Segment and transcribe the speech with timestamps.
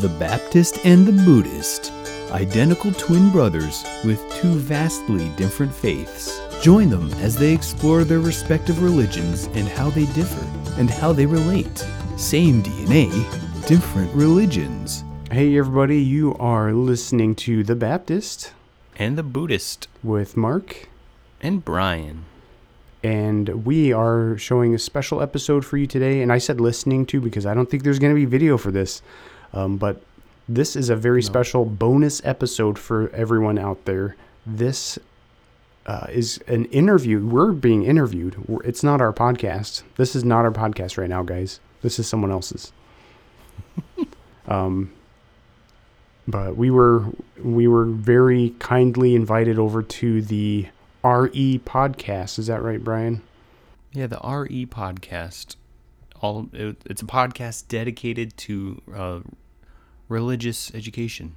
[0.00, 1.92] The Baptist and the Buddhist,
[2.30, 6.40] identical twin brothers with two vastly different faiths.
[6.62, 10.44] Join them as they explore their respective religions and how they differ
[10.80, 11.86] and how they relate.
[12.16, 13.10] Same DNA,
[13.66, 15.04] different religions.
[15.30, 18.52] Hey, everybody, you are listening to The Baptist
[18.96, 20.88] And the Buddhist with Mark,
[21.40, 22.24] and Brian.
[23.02, 26.22] and we are showing a special episode for you today.
[26.22, 28.70] And I said listening to because I don't think there's going to be video for
[28.70, 29.02] this,
[29.52, 30.02] um, but
[30.48, 34.16] this is a very special bonus episode for everyone out there.
[34.46, 34.98] This
[35.86, 37.24] uh, is an interview.
[37.26, 38.48] We're being interviewed.
[38.48, 39.82] We're- It's not our podcast.
[39.96, 41.60] This is not our podcast right now, guys.
[41.82, 42.72] This is someone else's.
[44.46, 44.92] um,
[46.26, 47.06] but we were
[47.42, 50.68] we were very kindly invited over to the
[51.04, 52.38] RE podcast.
[52.38, 53.22] Is that right, Brian?
[53.92, 55.56] Yeah, the RE podcast.
[56.20, 59.20] All it, it's a podcast dedicated to uh,
[60.12, 61.34] religious education.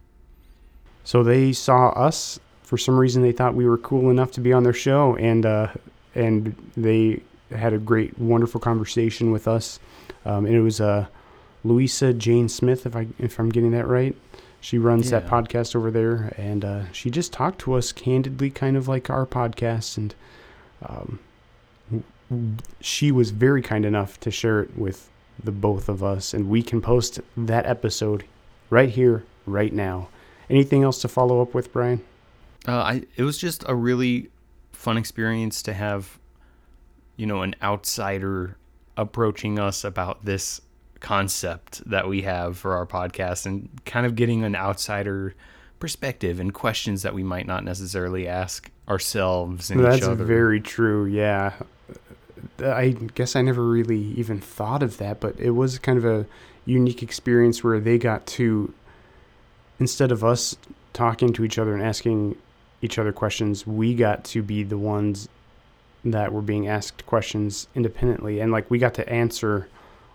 [1.03, 3.21] So they saw us for some reason.
[3.21, 5.67] They thought we were cool enough to be on their show, and uh,
[6.13, 9.79] and they had a great, wonderful conversation with us.
[10.25, 11.05] Um, and it was uh,
[11.63, 14.15] Louisa Jane Smith, if I if I'm getting that right.
[14.61, 18.75] She runs that podcast over there, and uh, she just talked to us candidly, kind
[18.75, 19.95] of like our podcast.
[19.95, 20.15] And
[20.83, 21.19] um,
[22.81, 25.07] she was very kind enough to share it with
[25.43, 28.23] the both of us, and we can post that episode
[28.69, 30.09] right here, right now.
[30.49, 32.03] Anything else to follow up with, Brian?
[32.67, 34.29] Uh, I it was just a really
[34.71, 36.19] fun experience to have,
[37.17, 38.57] you know, an outsider
[38.97, 40.61] approaching us about this
[40.99, 45.35] concept that we have for our podcast and kind of getting an outsider
[45.79, 50.23] perspective and questions that we might not necessarily ask ourselves and That's each other.
[50.23, 51.05] very true.
[51.05, 51.53] Yeah.
[52.59, 56.25] I guess I never really even thought of that, but it was kind of a
[56.65, 58.73] unique experience where they got to,
[59.79, 60.57] instead of us
[60.93, 62.35] talking to each other and asking
[62.81, 65.29] each other questions, we got to be the ones
[66.03, 68.39] that were being asked questions independently.
[68.39, 69.67] And like we got to answer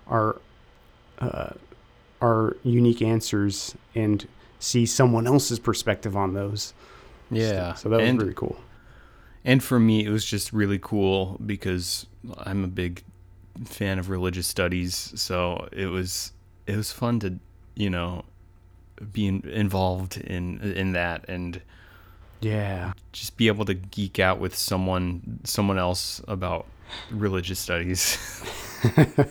[0.06, 0.41] our,
[1.19, 1.50] uh,
[2.21, 4.27] our unique answers and
[4.59, 6.75] see someone else's perspective on those.
[7.31, 7.75] yeah.
[7.75, 8.60] So that was and, really cool.
[9.44, 12.06] And for me, it was just really cool because
[12.39, 13.03] I'm a big
[13.65, 15.12] fan of religious studies.
[15.16, 16.33] So it was
[16.73, 17.39] it was fun to
[17.75, 18.25] you know
[19.13, 21.61] be in, involved in in that and
[22.41, 22.93] Yeah.
[23.13, 26.67] just be able to geek out with someone someone else about
[27.11, 28.19] religious studies.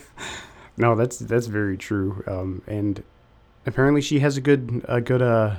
[0.78, 2.24] No, that's that's very true.
[2.26, 3.04] Um, and
[3.66, 5.56] apparently, she has a good a good uh,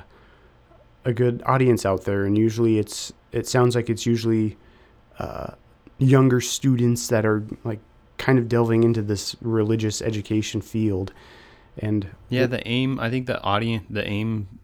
[1.05, 2.25] a good audience out there.
[2.25, 4.57] And usually, it's it sounds like it's usually
[5.19, 5.51] uh,
[5.99, 7.79] younger students that are like
[8.17, 11.13] kind of delving into this religious education field.
[11.81, 12.99] And yeah, the aim.
[12.99, 13.85] I think the audience.
[13.89, 14.59] The aim.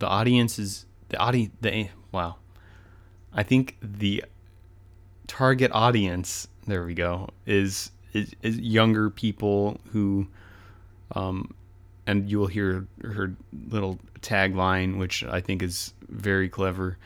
[0.00, 1.52] The audience is the audience.
[1.60, 2.36] The aim, wow.
[3.32, 4.24] I think the
[5.28, 6.48] target audience.
[6.66, 7.28] There we go.
[7.46, 10.26] Is is, is younger people who,
[11.14, 11.54] um,
[12.06, 13.34] and you will hear her
[13.68, 16.98] little tagline, which I think is very clever.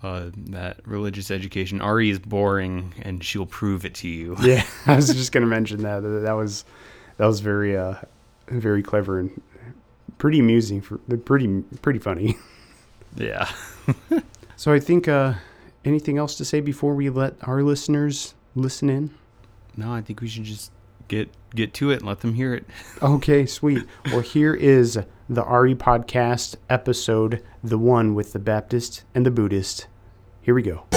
[0.00, 4.36] Uh, that religious education, RE is boring, and she'll prove it to you.
[4.40, 6.64] yeah, I was just gonna mention that that that was
[7.16, 7.96] that was very uh
[8.50, 9.40] very clever and
[10.18, 12.36] pretty amusing for pretty pretty funny.
[13.16, 13.50] yeah.
[14.58, 15.34] So I think uh,
[15.84, 19.14] anything else to say before we let our listeners listen in?
[19.76, 20.72] No, I think we should just
[21.06, 22.66] get get to it and let them hear it.
[23.00, 23.84] Okay, sweet.
[24.06, 24.98] well, here is
[25.28, 29.86] the RE podcast episode, the one with the Baptist and the Buddhist.
[30.42, 30.87] Here we go.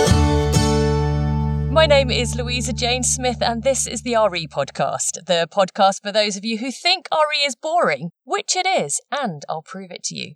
[1.72, 6.12] My name is Louisa Jane Smith, and this is the RE podcast, the podcast for
[6.12, 10.04] those of you who think RE is boring, which it is, and I'll prove it
[10.04, 10.34] to you.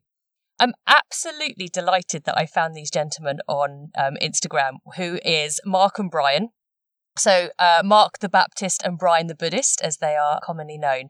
[0.61, 6.09] I'm absolutely delighted that I found these gentlemen on um, Instagram, who is Mark and
[6.09, 6.49] Brian.
[7.17, 11.09] So, uh, Mark the Baptist and Brian the Buddhist, as they are commonly known.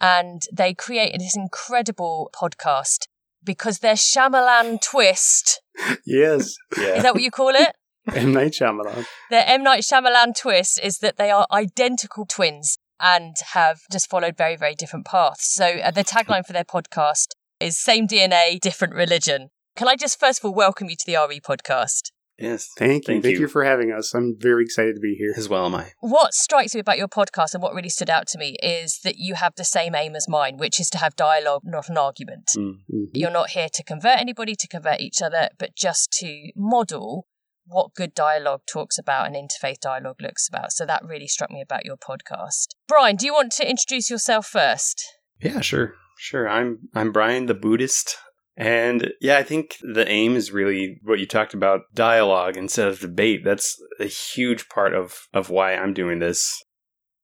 [0.00, 3.08] And they created this incredible podcast
[3.42, 5.60] because their Shyamalan twist,
[6.06, 6.54] Yes.
[6.76, 7.74] is that what you call it?
[8.14, 8.32] M.
[8.32, 9.06] Night Shyamalan.
[9.30, 9.62] The M.
[9.62, 14.74] Night Shyamalan twist is that they are identical twins and have just followed very, very
[14.74, 15.52] different paths.
[15.54, 17.28] So uh, the tagline for their podcast
[17.60, 19.48] is same DNA, different religion.
[19.76, 22.10] Can I just first of all welcome you to the RE podcast?
[22.38, 22.68] Yes.
[22.76, 23.14] Thank you.
[23.14, 23.42] Thank Thank you.
[23.42, 24.12] you for having us.
[24.12, 25.32] I'm very excited to be here.
[25.36, 25.92] As well am I.
[26.00, 29.18] What strikes me about your podcast and what really stood out to me is that
[29.18, 32.50] you have the same aim as mine, which is to have dialogue, not an argument.
[32.56, 32.78] Mm.
[32.92, 33.06] Mhm.
[33.12, 37.26] You're not here to convert anybody, to convert each other, but just to model
[37.66, 40.72] what good dialogue talks about and interfaith dialogue looks about.
[40.72, 42.68] So that really struck me about your podcast.
[42.86, 45.02] Brian, do you want to introduce yourself first?
[45.40, 45.94] Yeah, sure.
[46.18, 46.48] Sure.
[46.48, 48.16] I'm I'm Brian the Buddhist.
[48.56, 53.00] And yeah, I think the aim is really what you talked about dialogue instead of
[53.00, 53.42] debate.
[53.44, 56.62] That's a huge part of, of why I'm doing this.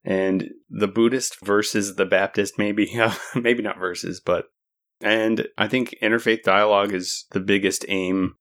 [0.05, 2.99] And the Buddhist versus the Baptist, maybe,
[3.35, 4.47] maybe not versus, but,
[5.01, 8.35] and I think interfaith dialogue is the biggest aim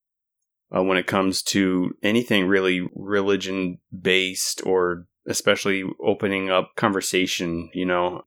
[0.75, 7.85] uh, when it comes to anything really religion based or especially opening up conversation, you
[7.85, 8.23] know.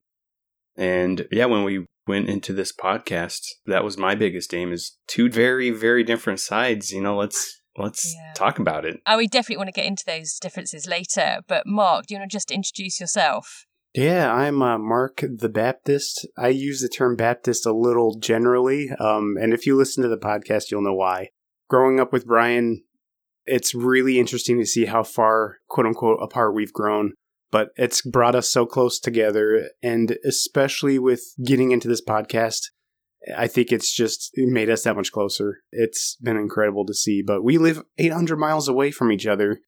[0.75, 5.29] And yeah, when we went into this podcast, that was my biggest aim is two
[5.29, 6.91] very, very different sides.
[6.91, 8.33] You know, let's let's yeah.
[8.33, 8.99] talk about it.
[9.05, 11.39] Oh, we definitely want to get into those differences later.
[11.47, 13.65] But Mark, do you want to just introduce yourself?
[13.93, 16.27] Yeah, I'm uh, Mark the Baptist.
[16.35, 20.17] I use the term Baptist a little generally, um, and if you listen to the
[20.17, 21.29] podcast, you'll know why.
[21.69, 22.83] Growing up with Brian,
[23.45, 27.13] it's really interesting to see how far, quote unquote, apart we've grown
[27.53, 29.69] but it's brought us so close together.
[29.83, 32.61] And especially with getting into this podcast,
[33.37, 35.59] I think it's just made us that much closer.
[35.71, 37.21] It's been incredible to see.
[37.21, 39.59] But we live 800 miles away from each other.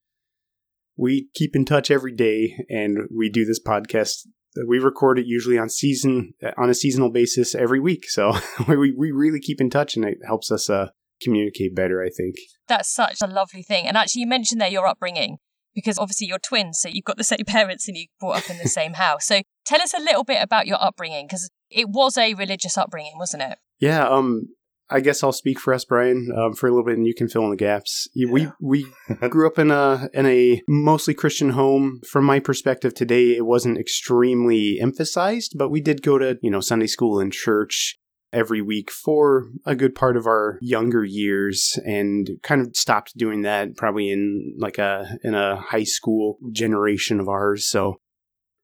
[0.98, 4.26] We keep in touch every day, and we do this podcast.
[4.68, 8.10] We record it usually on season on a seasonal basis every week.
[8.10, 8.34] So
[8.68, 10.88] we we really keep in touch, and it helps us uh,
[11.22, 12.02] communicate better.
[12.02, 12.36] I think
[12.68, 13.88] that's such a lovely thing.
[13.88, 15.38] And actually, you mentioned there your upbringing
[15.74, 18.58] because obviously you're twins, so you've got the same parents and you brought up in
[18.58, 19.26] the same house.
[19.26, 23.18] So tell us a little bit about your upbringing because it was a religious upbringing,
[23.18, 23.58] wasn't it?
[23.80, 24.08] Yeah.
[24.08, 24.50] Um.
[24.88, 27.28] I guess I'll speak for us, Brian, um, for a little bit, and you can
[27.28, 28.08] fill in the gaps.
[28.14, 28.32] Yeah.
[28.32, 28.86] We we
[29.30, 32.02] grew up in a in a mostly Christian home.
[32.08, 36.60] From my perspective, today it wasn't extremely emphasized, but we did go to you know
[36.60, 37.98] Sunday school and church
[38.36, 43.44] every week for a good part of our younger years and kind of stopped doing
[43.44, 47.66] that probably in like a in a high school generation of ours.
[47.66, 47.96] So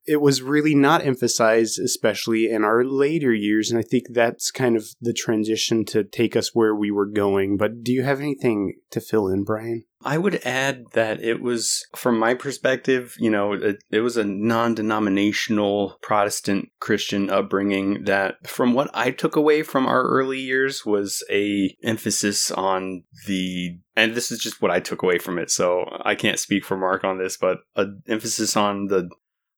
[0.06, 3.70] it was really not emphasized, especially in our later years.
[3.70, 7.58] And I think that's kind of the transition to take us where we were going.
[7.58, 9.86] But do you have anything to fill in, Brian?
[10.04, 14.26] I would add that it was, from my perspective, you know, it, it was a
[14.26, 20.86] non denominational Protestant Christian upbringing that, from what I took away from our early years,
[20.88, 25.52] was a emphasis on the and this is just what I took away from it,
[25.52, 29.10] so I can't speak for Mark on this, but an emphasis on the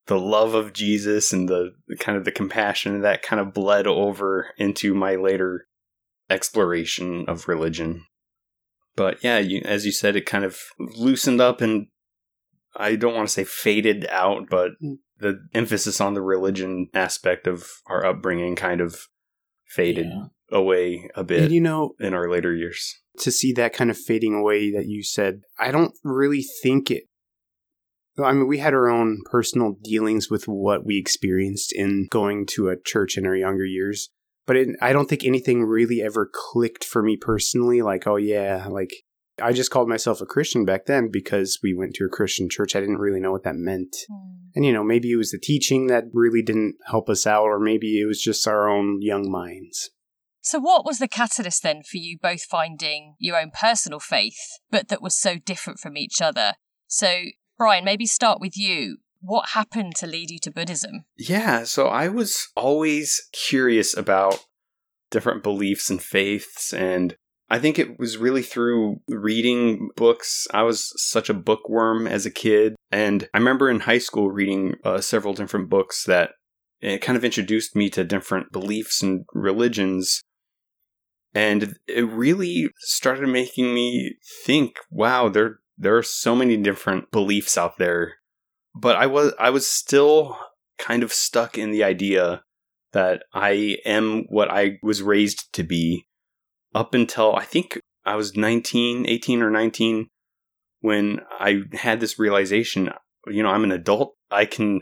[0.08, 4.50] the love of Jesus and the kind of the compassion that kind of bled over
[4.58, 5.68] into my later
[6.30, 8.06] exploration of religion.
[8.96, 11.88] But yeah, you, as you said, it kind of loosened up and
[12.76, 14.98] I don't want to say faded out, but mm.
[15.20, 19.08] the emphasis on the religion aspect of our upbringing kind of
[19.68, 20.26] faded yeah.
[20.52, 21.44] away a bit.
[21.44, 24.88] And you know, in our later years, to see that kind of fading away that
[24.88, 27.04] you said, I don't really think it
[28.18, 32.70] I mean, we had our own personal dealings with what we experienced in going to
[32.70, 34.10] a church in our younger years.
[34.46, 37.82] But it, I don't think anything really ever clicked for me personally.
[37.82, 38.92] Like, oh, yeah, like
[39.42, 42.76] I just called myself a Christian back then because we went to a Christian church.
[42.76, 43.96] I didn't really know what that meant.
[44.12, 44.36] Mm.
[44.56, 47.60] And, you know, maybe it was the teaching that really didn't help us out, or
[47.60, 49.90] maybe it was just our own young minds.
[50.42, 54.90] So, what was the catalyst then for you both finding your own personal faith, but
[54.90, 56.54] that was so different from each other?
[56.86, 57.24] So,
[57.58, 58.98] Brian, maybe start with you.
[59.22, 61.06] What happened to lead you to Buddhism?
[61.18, 64.44] Yeah, so I was always curious about
[65.12, 67.16] different beliefs and faiths and
[67.54, 70.48] I think it was really through reading books.
[70.56, 72.76] I was such a bookworm as a kid.
[72.92, 76.32] And I remember in high school reading uh, several different books that
[76.82, 80.24] it kind of introduced me to different beliefs and religions.
[81.36, 87.58] And it really started making me think, wow, there there are so many different beliefs
[87.58, 88.16] out there,
[88.76, 90.38] but I was I was still
[90.78, 92.44] kind of stuck in the idea
[92.92, 96.06] that I am what I was raised to be
[96.74, 100.08] up until I think I was 19, 18 or 19
[100.82, 102.92] when I had this realization,
[103.28, 104.16] you know, I'm an adult.
[104.30, 104.82] I can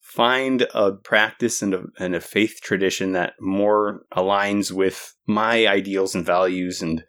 [0.00, 6.14] find a practice and a, and a faith tradition that more aligns with my ideals
[6.14, 7.04] and values and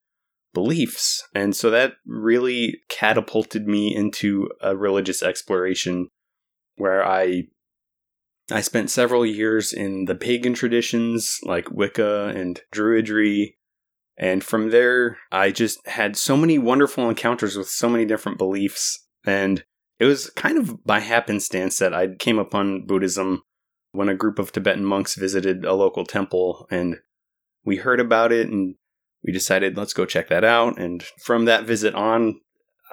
[0.54, 1.28] beliefs.
[1.34, 6.10] And so that really catapulted me into a religious exploration
[6.76, 7.44] where I
[8.52, 13.56] I spent several years in the pagan traditions like Wicca and Druidry.
[14.18, 19.08] And from there, I just had so many wonderful encounters with so many different beliefs.
[19.26, 19.64] And
[19.98, 23.44] it was kind of by happenstance that I came upon Buddhism
[23.94, 26.98] when a group of Tibetan monks visited a local temple and
[27.64, 28.76] we heard about it and
[29.24, 30.80] we decided let's go check that out.
[30.80, 32.42] And from that visit on,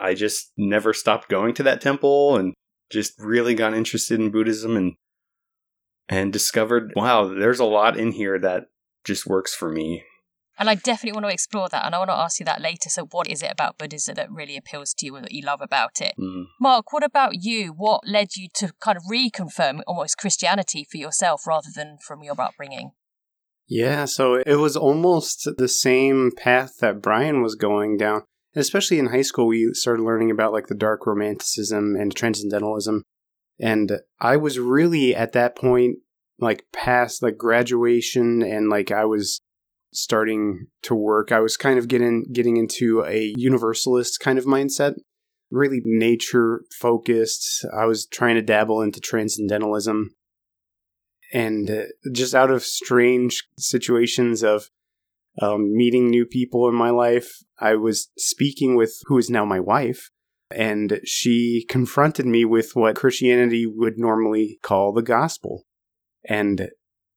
[0.01, 2.55] I just never stopped going to that temple and
[2.91, 4.95] just really got interested in Buddhism and
[6.09, 8.65] and discovered, wow, there's a lot in here that
[9.05, 10.03] just works for me.
[10.59, 11.87] And I definitely want to explore that.
[11.87, 12.91] And I want to ask you that later.
[12.91, 15.63] So, what is it about Buddhism that really appeals to you and that you love
[15.63, 16.13] about it?
[16.21, 16.47] Mm.
[16.61, 17.69] Mark, what about you?
[17.69, 22.39] What led you to kind of reconfirm almost Christianity for yourself rather than from your
[22.39, 22.91] upbringing?
[23.71, 28.25] Yeah, so it was almost the same path that Brian was going down.
[28.57, 33.05] Especially in high school, we started learning about like the dark romanticism and transcendentalism.
[33.61, 35.99] And I was really at that point,
[36.41, 39.41] like past like graduation and like I was
[39.93, 41.31] starting to work.
[41.31, 44.95] I was kind of getting getting into a universalist kind of mindset,
[45.49, 47.65] really nature focused.
[47.73, 50.11] I was trying to dabble into transcendentalism,
[51.33, 51.83] and uh,
[52.13, 54.71] just out of strange situations of
[55.41, 59.61] um, meeting new people in my life, I was speaking with who is now my
[59.61, 60.11] wife.
[60.53, 65.65] And she confronted me with what Christianity would normally call the gospel.
[66.29, 66.71] And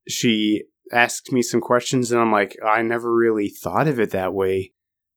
[0.07, 4.33] she asked me some questions and I'm like, I never really thought of it that
[4.33, 4.73] way.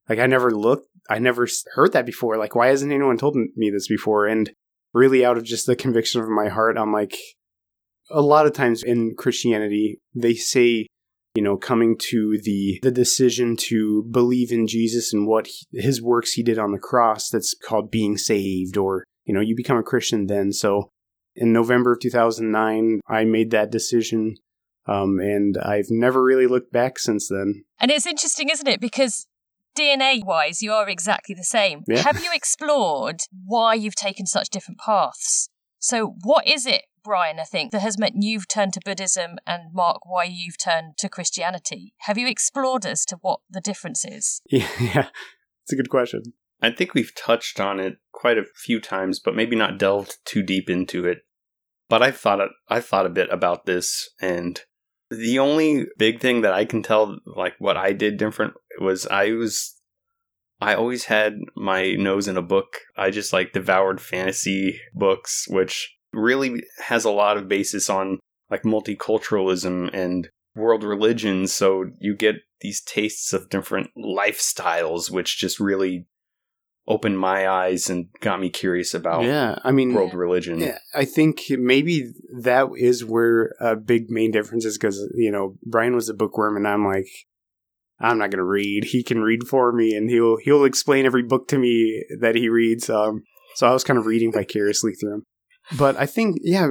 [0.08, 2.38] Like I never looked, I never heard that before.
[2.38, 4.26] Like why hasn't anyone told me this before?
[4.26, 4.50] And
[4.94, 7.18] really out of just the conviction of my heart, I'm like,
[8.10, 10.86] a lot of times in Christianity, they say,
[11.34, 16.00] you know, coming to the the decision to believe in Jesus and what he, his
[16.00, 17.28] works he did on the cross.
[17.28, 20.52] That's called being saved, or you know, you become a Christian then.
[20.52, 20.90] So,
[21.34, 24.36] in November of 2009, I made that decision
[24.88, 27.64] um, and I've never really looked back since then.
[27.80, 28.80] And it's interesting, isn't it?
[28.80, 29.26] Because
[29.78, 31.82] DNA wise, you are exactly the same.
[31.88, 32.02] Yeah.
[32.02, 35.48] Have you explored why you've taken such different paths?
[35.78, 39.72] So, what is it, Brian, I think, that has meant you've turned to Buddhism and
[39.72, 41.94] Mark, why you've turned to Christianity?
[41.98, 44.42] Have you explored as to what the difference is?
[44.50, 45.08] Yeah, yeah.
[45.62, 46.34] It's a good question.
[46.60, 50.42] I think we've touched on it quite a few times, but maybe not delved too
[50.42, 51.18] deep into it.
[51.88, 54.60] But I've thought I thought a bit about this, and
[55.08, 59.30] the only big thing that I can tell, like what I did different, was I
[59.30, 59.76] was,
[60.60, 62.78] I always had my nose in a book.
[62.96, 68.18] I just like devoured fantasy books, which really has a lot of basis on
[68.50, 71.52] like multiculturalism and world religions.
[71.52, 76.06] So you get these tastes of different lifestyles, which just really
[76.88, 80.60] opened my eyes and got me curious about yeah, I mean, world religion.
[80.60, 85.56] Yeah, I think maybe that is where a big main difference is because you know
[85.64, 87.08] Brian was a bookworm and I'm like,
[88.00, 88.84] I'm not gonna read.
[88.84, 92.48] He can read for me and he'll he'll explain every book to me that he
[92.48, 92.88] reads.
[92.88, 93.24] Um,
[93.56, 95.22] so I was kind of reading vicariously through him.
[95.76, 96.68] But I think yeah,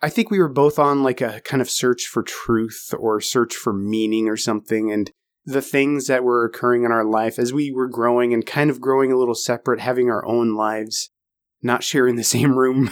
[0.00, 3.54] I think we were both on like a kind of search for truth or search
[3.54, 5.10] for meaning or something, and
[5.44, 8.80] the things that were occurring in our life as we were growing and kind of
[8.80, 11.10] growing a little separate, having our own lives,
[11.62, 12.90] not sharing the same room.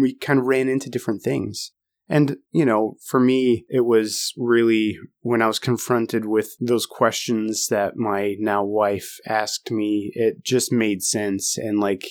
[0.00, 1.72] we kind of ran into different things.
[2.08, 7.68] And, you know, for me, it was really when I was confronted with those questions
[7.68, 11.56] that my now wife asked me, it just made sense.
[11.56, 12.04] And like,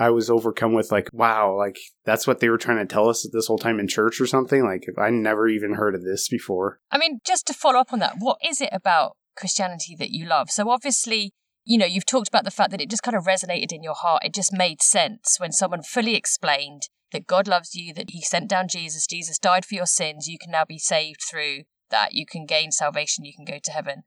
[0.00, 3.28] I was overcome with like, wow, like that's what they were trying to tell us
[3.30, 4.64] this whole time in church or something.
[4.64, 6.80] Like I never even heard of this before.
[6.90, 10.24] I mean, just to follow up on that, what is it about Christianity that you
[10.24, 10.50] love?
[10.50, 11.32] So obviously,
[11.66, 13.94] you know, you've talked about the fact that it just kind of resonated in your
[13.94, 14.24] heart.
[14.24, 18.48] It just made sense when someone fully explained that God loves you, that he sent
[18.48, 22.24] down Jesus, Jesus died for your sins, you can now be saved through that, you
[22.24, 24.04] can gain salvation, you can go to heaven.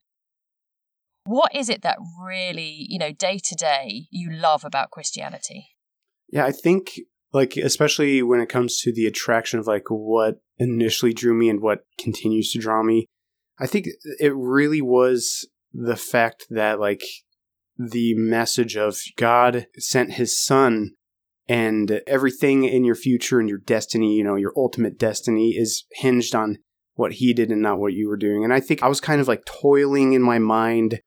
[1.26, 5.73] What is it that really, you know, day to day you love about Christianity?
[6.30, 7.00] Yeah, I think
[7.32, 11.62] like especially when it comes to the attraction of like what initially drew me and
[11.62, 13.08] what continues to draw me,
[13.60, 13.88] I think
[14.20, 17.04] it really was the fact that like
[17.78, 20.92] the message of God sent his son
[21.48, 26.36] and everything in your future and your destiny, you know, your ultimate destiny is hinged
[26.36, 26.60] on
[26.96, 28.44] what he did and not what you were doing.
[28.44, 31.02] And I think I was kind of like toiling in my mind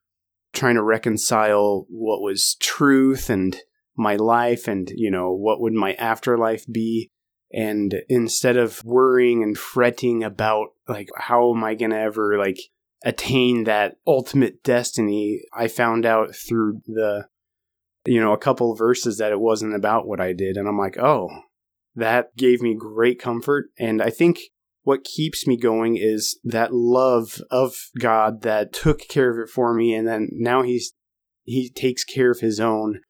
[0.52, 3.56] trying to reconcile what was truth and
[3.96, 7.10] my life and, you know, what would my afterlife be?
[7.52, 12.58] And instead of worrying and fretting about, like, how am I going to ever, like,
[13.04, 17.28] attain that ultimate destiny, I found out through the,
[18.04, 20.56] you know, a couple verses that it wasn't about what I did.
[20.56, 21.28] And I'm like, oh,
[21.94, 23.66] that gave me great comfort.
[23.78, 24.40] And I think
[24.82, 29.72] what keeps me going is that love of God that took care of it for
[29.74, 29.94] me.
[29.94, 30.92] And then now he's,
[31.44, 33.00] he takes care of his own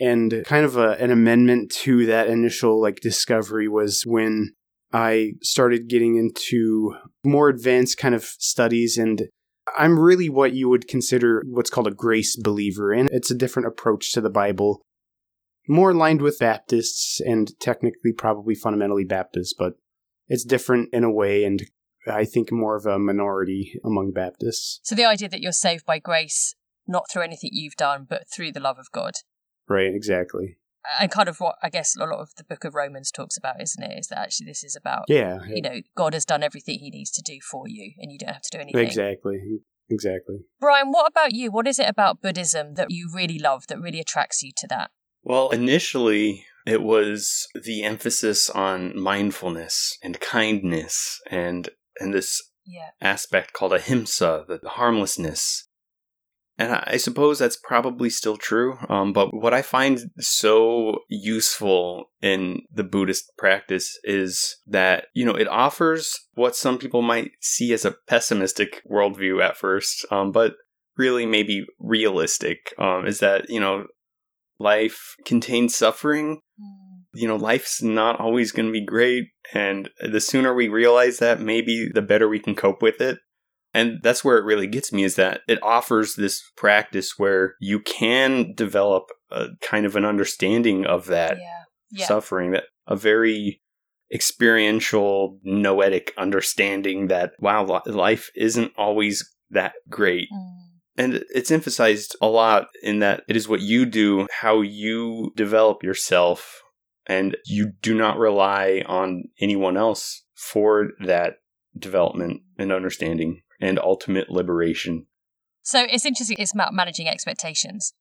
[0.00, 4.52] and kind of a, an amendment to that initial like discovery was when
[4.92, 9.28] I started getting into more advanced kind of studies and
[9.78, 13.68] I'm really what you would consider what's called a grace believer and it's a different
[13.68, 14.82] approach to the Bible
[15.68, 19.74] more aligned with Baptists and technically probably fundamentally Baptist but
[20.30, 21.60] it's different in a way, and
[22.06, 24.78] I think more of a minority among Baptists.
[24.84, 26.54] So the idea that you're saved by grace,
[26.86, 29.14] not through anything you've done, but through the love of God.
[29.70, 30.56] Right, exactly.
[31.00, 33.62] And kind of what I guess a lot of the book of Romans talks about,
[33.62, 33.98] isn't it?
[33.98, 37.10] Is that actually this is about, Yeah, you know, God has done everything he needs
[37.12, 38.80] to do for you and you don't have to do anything.
[38.86, 39.38] exactly.
[39.88, 40.36] Exactly.
[40.60, 41.50] Brian, what about you?
[41.50, 44.90] What is it about Buddhism that you really love that really attracts you to that?
[45.22, 52.90] Well, initially, it was the emphasis on mindfulness and kindness and and this Yeah.
[53.00, 55.66] aspect called ahimsa, the harmlessness.
[56.60, 58.76] And I suppose that's probably still true.
[58.90, 65.34] Um, but what I find so useful in the Buddhist practice is that, you know,
[65.34, 70.56] it offers what some people might see as a pessimistic worldview at first, um, but
[70.98, 73.86] really maybe realistic, um, is that, you know,
[74.58, 76.42] life contains suffering
[77.12, 79.30] you know, life's not always going to be great.
[79.52, 83.18] And the sooner we realize that, maybe the better we can cope with it.
[83.72, 87.80] And that's where it really gets me is that it offers this practice where you
[87.80, 91.62] can develop a kind of an understanding of that yeah.
[91.90, 92.06] Yeah.
[92.06, 93.60] suffering, that a very
[94.12, 100.28] experiential, noetic understanding that, wow, life isn't always that great.
[100.32, 100.56] Mm.
[100.96, 105.84] And it's emphasized a lot in that it is what you do, how you develop
[105.84, 106.60] yourself,
[107.06, 111.36] and you do not rely on anyone else for that
[111.78, 115.06] development and understanding and ultimate liberation.
[115.62, 116.36] So it's interesting.
[116.38, 117.92] It's about managing expectations,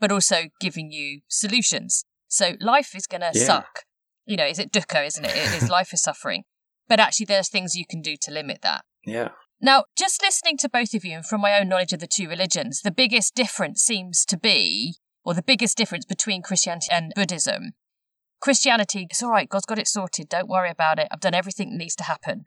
[0.00, 2.04] but also giving you solutions.
[2.28, 3.44] So life is going to Yeah.
[3.44, 3.84] suck.
[4.26, 5.36] You know, is it dukkha, isn't it?
[5.36, 6.44] It is life is suffering.
[6.88, 8.84] But actually, there's things you can do to limit that.
[9.04, 9.28] Yeah.
[9.60, 12.28] Now, just listening to both of you and from my own knowledge of the two
[12.28, 17.72] religions, the biggest difference seems to be, or the biggest difference between Christianity and Buddhism.
[18.40, 21.70] Christianity, it's all right, God's got it sorted, don't worry about it, I've done everything
[21.70, 22.44] that needs to happen.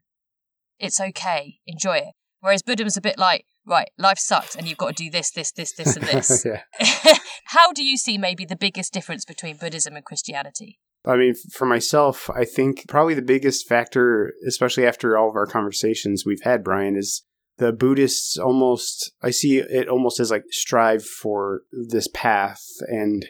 [0.77, 2.13] It's okay, enjoy it.
[2.39, 5.51] Whereas Buddhism's a bit like, right, life sucks and you've got to do this, this,
[5.51, 6.46] this, this, and this.
[7.45, 10.80] How do you see maybe the biggest difference between Buddhism and Christianity?
[11.06, 15.45] I mean, for myself, I think probably the biggest factor, especially after all of our
[15.45, 17.23] conversations we've had, Brian, is
[17.58, 23.26] the Buddhists almost, I see it almost as like strive for this path and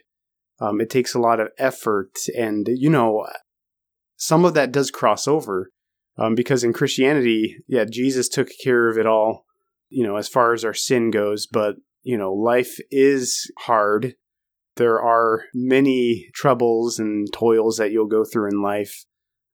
[0.60, 2.14] um, it takes a lot of effort.
[2.38, 3.28] And, you know,
[4.18, 5.70] some of that does cross over
[6.18, 9.46] um, because in Christianity, yeah, Jesus took care of it all,
[9.90, 11.48] you know, as far as our sin goes.
[11.48, 14.16] But, you know, life is hard
[14.78, 19.06] there are many troubles and toils that you'll go through in life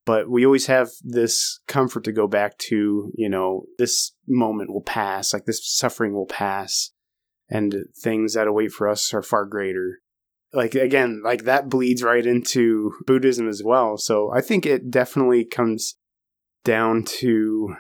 [0.06, 4.84] but we always have this comfort to go back to you know this moment will
[4.84, 6.92] pass like this suffering will pass
[7.50, 10.00] and things that await for us are far greater
[10.54, 15.44] like again like that bleeds right into buddhism as well so i think it definitely
[15.44, 15.96] comes
[16.64, 17.76] down to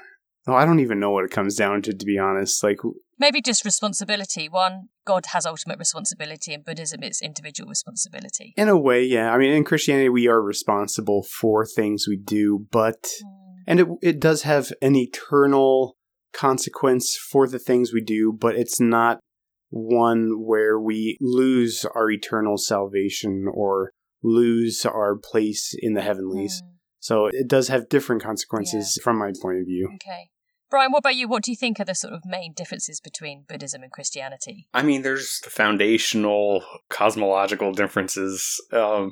[0.47, 2.79] oh i don't even know what it comes down to to be honest like
[3.19, 4.49] Maybe just responsibility.
[4.49, 8.53] One, God has ultimate responsibility, and Buddhism is individual responsibility.
[8.57, 9.31] In a way, yeah.
[9.31, 13.07] I mean, in Christianity, we are responsible for things we do, but
[13.67, 15.95] and it it does have an eternal
[16.33, 19.19] consequence for the things we do, but it's not
[19.69, 23.91] one where we lose our eternal salvation or
[24.23, 26.61] lose our place in the heavenlies.
[26.61, 26.72] Mm,
[27.03, 29.89] So it does have different consequences from my point of view.
[29.95, 30.29] Okay.
[30.69, 31.27] Brian, what about you?
[31.27, 34.69] What do you think are the sort of main differences between Buddhism and Christianity?
[34.73, 38.57] I mean, there's the foundational cosmological differences.
[38.71, 39.11] Um,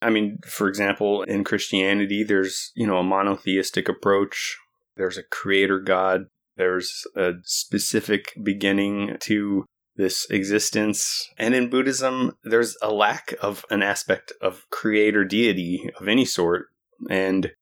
[0.00, 4.56] I mean, for example, in Christianity, there's, you know, a monotheistic approach.
[4.96, 6.26] There's a creator God.
[6.56, 9.64] There's a specific beginning to
[9.96, 11.28] this existence.
[11.36, 16.66] And in Buddhism, there's a lack of an aspect of creator deity of any sort.
[17.08, 17.52] And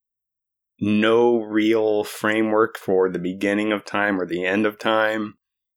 [0.79, 5.35] no real framework for the beginning of time or the end of time.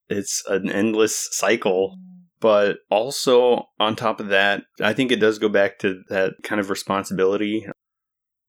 [0.09, 1.97] It's an endless cycle.
[2.41, 6.61] But also, on top of that, I think it does go back to that kind
[6.61, 7.67] of responsibility.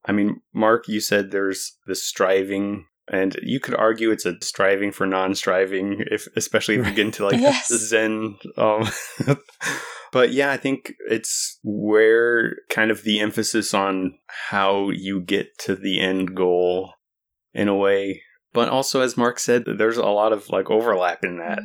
[0.06, 4.92] I mean, Mark, you said there's this striving, and you could argue it's a striving
[4.92, 7.68] for non-striving, if especially if you get into like Yes.
[7.68, 8.38] Zen.
[8.58, 8.88] Um,
[10.12, 15.76] but yeah, I think it's where kind of the emphasis on how you get to
[15.76, 16.94] the end goal,
[17.54, 18.24] in a way.
[18.54, 21.60] But also, as Mark said, there's a lot of like overlap in that.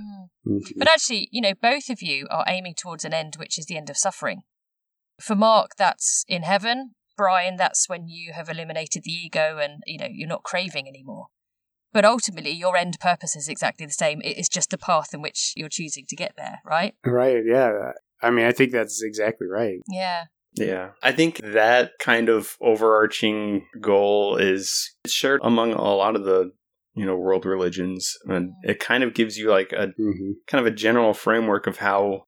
[0.47, 0.61] Mm.
[0.77, 3.77] But actually, you know, both of you are aiming towards an end, which is the
[3.77, 4.43] end of suffering.
[5.21, 6.93] For Mark, that's in heaven.
[7.19, 11.27] Brian, that's when you have eliminated the ego and, you know, you're not craving anymore.
[11.93, 14.23] But ultimately, your end purpose is exactly the same.
[14.23, 16.95] It is just the path in which you're choosing to get there, right?
[17.05, 17.93] Right, yeah.
[18.23, 19.81] I mean, I think that's exactly right.
[19.91, 20.25] Yeah.
[20.55, 20.91] Yeah.
[21.03, 26.53] I think that kind of overarching goal is shared among a lot of the
[26.95, 30.67] you know world religions and it kind of gives you like a hmm kind of
[30.67, 32.25] a general framework of how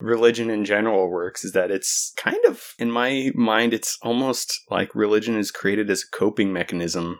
[0.00, 4.94] religion in general works is that it's kind of in my mind it's almost like
[4.94, 7.18] religion is created as a coping mechanism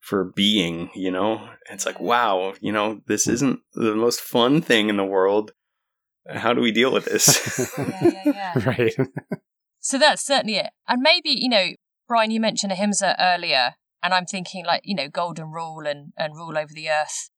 [0.00, 3.32] for being you know it's like wow you know this hmm.
[3.32, 5.52] isn't the most fun thing in the world
[6.28, 8.68] how do we deal with this Yeah, yeah, yeah.
[8.68, 8.94] right.
[9.80, 10.70] So that's certainly it.
[10.86, 11.68] And maybe, you know,
[12.06, 16.36] Brian, you mentioned Ahimsa earlier, and I'm thinking like, you know, golden rule and, and
[16.36, 17.29] rule over the earth.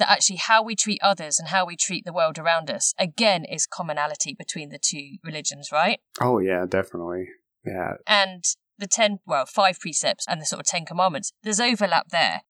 [0.00, 3.44] That actually how we treat others and how we treat the world around us, again,
[3.44, 6.00] is commonality between the two religions, right?
[6.20, 7.28] oh yeah, definitely.
[7.64, 7.94] Yeah.
[8.06, 8.42] And
[8.78, 12.40] the 10, well, five precepts and the sort of 10 commandments, there's overlap there.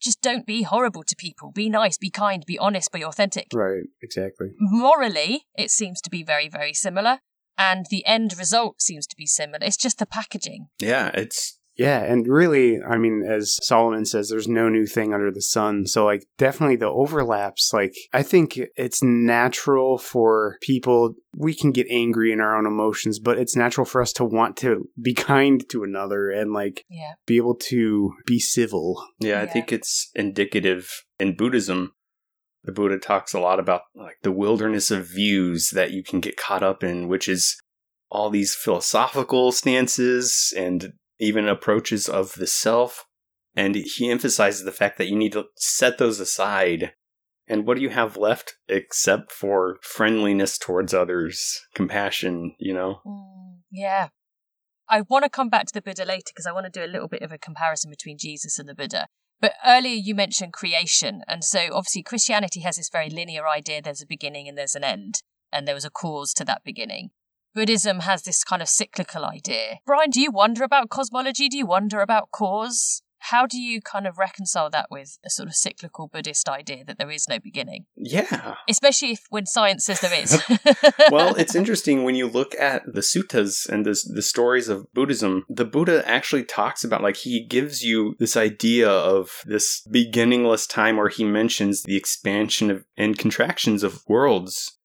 [0.00, 1.52] Just don't be horrible to people.
[1.52, 3.46] Be nice, be kind, be honest, be authentic.
[3.54, 3.84] Right.
[4.02, 4.48] Exactly.
[4.58, 7.20] Morally, it seems to be very, very similar.
[7.56, 9.58] And the end result seems to be similar.
[9.62, 10.68] It's just the packaging.
[10.80, 15.30] yeah it's Yeah, and really, I mean, as Solomon says, there's no new thing under
[15.30, 15.86] the sun.
[15.86, 17.72] So, like, definitely the overlaps.
[17.72, 23.20] Like, I think it's natural for people, we can get angry in our own emotions,
[23.20, 27.12] but it's natural for us to want to be kind to another and, like, Yeah.
[27.26, 29.00] be able to be civil.
[29.20, 29.52] Yeah, I Yeah.
[29.52, 31.92] think it's indicative in Buddhism.
[32.64, 36.36] The Buddha talks a lot about like the wilderness of views that you can get
[36.36, 37.56] caught up in, which is
[38.10, 43.06] all these philosophical stances and even approaches of the self.
[43.54, 46.92] And he emphasizes the fact that you need to set those aside.
[47.48, 53.00] And what do you have left except for friendliness towards others, compassion, you know?
[53.06, 54.08] Mm, yeah.
[54.88, 56.90] I want to come back to the Buddha later because I want to do a
[56.90, 59.08] little bit of a comparison between Jesus and the Buddha.
[59.40, 61.22] But earlier you mentioned creation.
[61.26, 64.84] And so obviously Christianity has this very linear idea there's a beginning and there's an
[64.84, 67.10] end, and there was a cause to that beginning.
[67.54, 69.78] Buddhism has this kind of cyclical idea.
[69.86, 71.48] Brian, do you wonder about cosmology?
[71.48, 73.02] Do you wonder about cause?
[73.20, 76.98] How do you kind of reconcile that with a sort of cyclical Buddhist idea that
[76.98, 77.86] there is no beginning?
[77.96, 78.54] Yeah.
[78.68, 80.40] Especially if when science says there is.
[81.10, 85.44] well, it's interesting when you look at the suttas and the, the stories of Buddhism.
[85.48, 90.96] The Buddha actually talks about, like, he gives you this idea of this beginningless time
[90.96, 94.77] where he mentions the expansion of and contractions of worlds.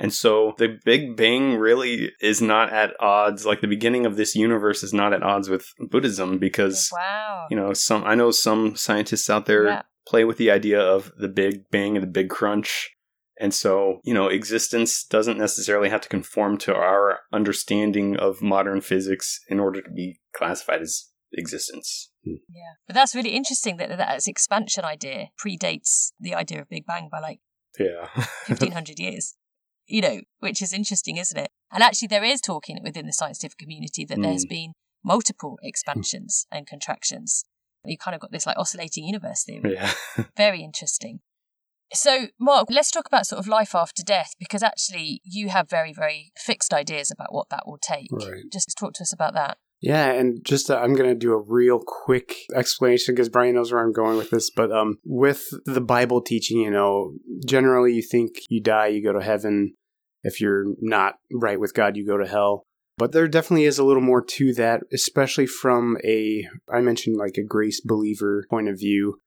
[0.00, 4.34] And so the Big Bang really is not at odds, like, the beginning of this
[4.34, 7.46] universe is not at odds with Buddhism because, wow.
[7.50, 9.82] you know, some, I know some scientists out there Yeah.
[10.08, 12.90] play with the idea of the Big Bang and the Big Crunch.
[13.38, 18.80] And so, you know, existence doesn't necessarily have to conform to our understanding of modern
[18.80, 22.10] physics in order to be classified as existence.
[22.24, 22.34] Hmm.
[22.50, 26.84] Yeah, but that's really interesting that that its expansion idea predates the idea of Big
[26.86, 27.40] Bang by like
[27.78, 28.08] Yeah.
[28.44, 29.36] fifteen hundred years.
[29.90, 31.50] You know, which is interesting, isn't it?
[31.72, 34.48] And actually, there is talking within the scientific community that there's hmm.
[34.48, 34.72] been
[35.04, 37.44] multiple expansions and contractions.
[37.84, 39.74] You kind of got this like oscillating universe theory.
[39.74, 39.92] yeah.
[40.36, 41.20] Very interesting.
[41.92, 45.92] So, Mark, let's talk about sort of life after death because actually you have very,
[45.92, 48.06] very fixed ideas about what that will take.
[48.12, 48.44] Right.
[48.52, 49.58] Just talk to us about that.
[49.80, 53.72] Yeah, and just uh, I'm going to do a real quick explanation because Brian knows
[53.72, 54.50] where I'm going with this.
[54.50, 57.14] But um, with the Bible teaching, you know,
[57.46, 59.74] generally you think you die, you go to heaven.
[60.22, 62.64] If you're not right with God, you go to hell.
[62.98, 67.38] But there definitely is a little more to that, especially from a, I mentioned like
[67.38, 69.18] a grace believer point of view.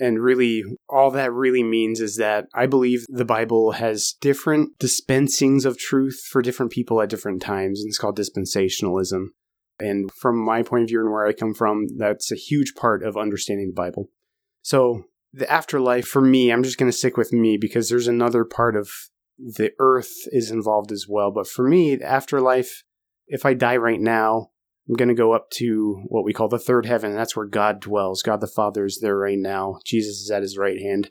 [0.00, 5.64] And really, all that really means is that I believe the Bible has different dispensings
[5.64, 9.26] of truth for different people at different times, and it's called dispensationalism.
[9.80, 13.02] And from my point of view and where I come from, that's a huge part
[13.02, 14.10] of understanding the Bible.
[14.62, 18.44] So, the afterlife, for me, I'm just going to stick with me because there's another
[18.44, 18.90] part of
[19.38, 21.30] the earth is involved as well.
[21.30, 22.82] But for me, the afterlife,
[23.28, 24.50] if I die right now,
[24.88, 27.14] I'm going to go up to what we call the third heaven.
[27.14, 28.22] That's where God dwells.
[28.22, 29.78] God the Father is there right now.
[29.84, 31.10] Jesus is at his right hand.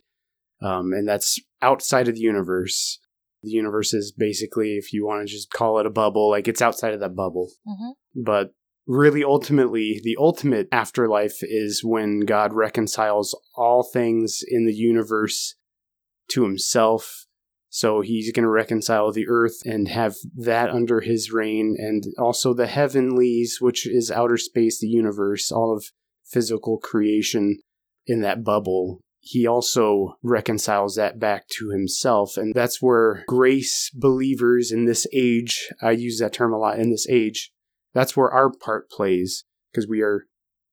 [0.62, 2.99] Um, and that's outside of the universe.
[3.41, 6.62] The universe is basically, if you want to just call it a bubble, like it's
[6.62, 7.51] outside of that bubble.
[7.65, 8.21] Mm-hmm.
[8.21, 8.53] But
[8.89, 15.54] really, ultimately, the ultimate afterlife is when God reconciles all things in the universe
[16.32, 17.28] to himself.
[17.69, 22.56] So he's going to reconcile the earth and have that under his reign, and also
[22.56, 25.91] the heavenlies, which is outer space, the universe, all of
[26.25, 27.60] physical creation
[28.08, 29.02] in that bubble.
[29.19, 32.38] He also reconciles that back to himself.
[32.38, 36.89] And that's where grace believers in this age, I use that term a lot in
[36.89, 37.52] this age,
[37.93, 40.25] that's where our part plays because we are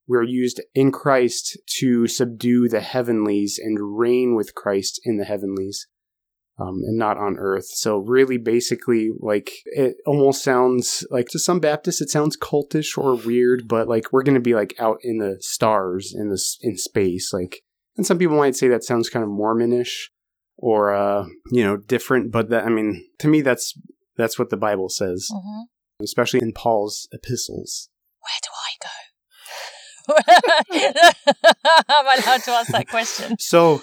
[0.09, 5.25] we are used in Christ to subdue the heavenlies and reign with Christ in the
[5.25, 5.87] heavenlies.
[6.59, 7.67] um, and not on earth.
[7.67, 13.15] So really, basically, like it almost sounds like to some Baptists it sounds cultish or
[13.15, 16.77] weird, but like we're going to be like out in the stars in this in
[16.79, 17.63] space, like.
[17.99, 20.11] And some people might say that sounds kind of Mormonish
[20.59, 23.73] or uh, you know different, but that I mean to me that's
[24.17, 25.63] that's what the Bible says, hmm
[26.03, 27.89] especially in Paul's epistles.
[28.21, 28.91] Where do I go?
[31.89, 33.37] Am I allowed to ask that question?
[33.41, 33.83] So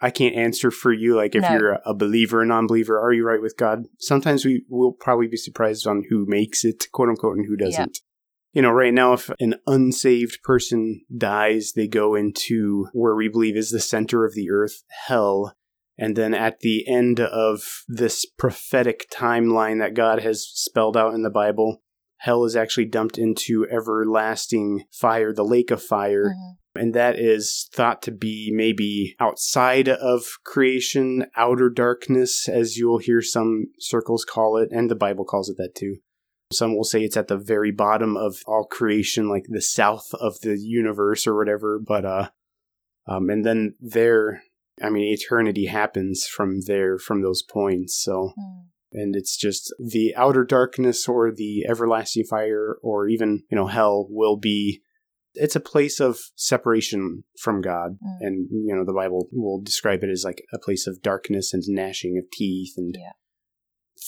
[0.00, 1.52] I can't answer for you, like if No.
[1.52, 3.00] you're a believer or non-believer.
[3.00, 3.84] Are you right with God?
[3.98, 7.98] Sometimes we will probably be surprised on who makes it, quote unquote, and who doesn't.
[8.52, 13.56] You know, right now, if an unsaved person dies, they go into where we believe
[13.56, 15.54] is the center of the earth, hell.
[15.98, 21.22] And then at the end of this prophetic timeline that God has spelled out in
[21.22, 21.82] the Bible,
[22.18, 26.56] hell is actually dumped into everlasting fire, the lake of fire Mhm.
[26.82, 33.22] and that is thought to be maybe outside of creation, outer darkness, as you'll hear
[33.22, 35.96] some circles call it, and the Bible calls it that too.
[36.52, 40.40] Some will say it's at the very bottom of all creation, like the south of
[40.42, 41.78] the universe or whatever.
[41.78, 42.28] But uh,
[43.08, 44.42] um, and then there,
[44.82, 47.94] I mean, eternity happens from there, from those points.
[48.02, 48.62] So Mm.
[48.92, 54.06] and it's just the outer darkness or the everlasting fire or even you know hell
[54.08, 54.80] will be
[55.34, 58.18] it's a place of separation from god Mm.
[58.20, 61.64] and you know the bible will describe it as like a place of darkness and
[61.66, 63.12] gnashing of teeth and Yeah.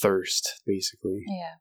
[0.01, 1.55] thirst basically Yeah.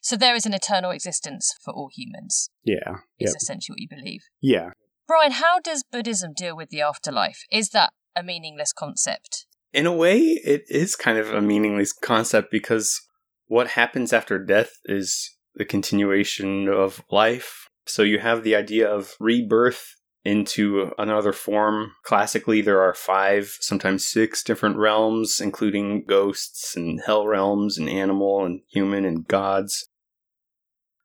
[0.00, 2.50] So there is an eternal existence for all humans.
[2.62, 3.36] yeah Is Yep.
[3.42, 4.22] essentially what you believe.
[4.40, 4.70] yeah
[5.06, 7.42] Brian, how does Buddhism deal with the afterlife?
[7.50, 9.46] Is that a meaningless concept?
[9.72, 13.00] In a way, it is kind of a meaningless concept because
[13.46, 17.68] what happens after death is the continuation of life.
[17.86, 21.92] So you have the idea of rebirth into another form.
[22.04, 28.44] Classically, there are five, sometimes six different realms, including ghosts and hell realms and animal
[28.44, 29.88] and human and gods.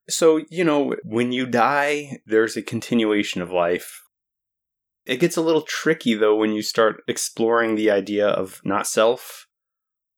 [0.07, 4.01] So, you know, when you die, there's a continuation of life.
[5.05, 9.47] It gets a little tricky though when you start exploring the idea of not self,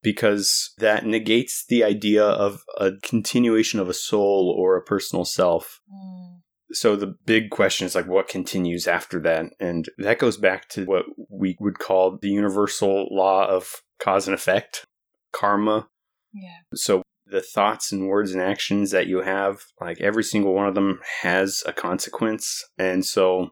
[0.02, 5.82] because that negates the idea of a continuation of a soul or a personal self.
[5.94, 6.42] Mm.
[6.72, 9.46] So the big question is like, what continues after that?
[9.60, 14.36] And that goes back to what we would call the universal law of cause and
[14.36, 14.86] effect,
[15.34, 15.88] karma.
[16.34, 16.60] Yeah.
[16.74, 20.76] So the thoughts and words and actions that you have, like every single one of
[20.76, 22.66] them has a consequence.
[22.78, 23.52] And so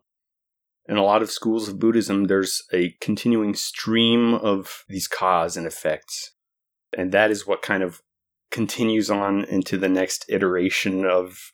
[0.88, 5.66] in a lot of schools of Buddhism, there's a continuing stream of these cause and
[5.66, 6.34] effects.
[6.96, 8.02] And that is what kind of
[8.52, 11.52] continues on into the next iteration of